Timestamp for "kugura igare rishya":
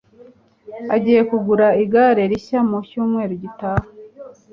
1.29-2.59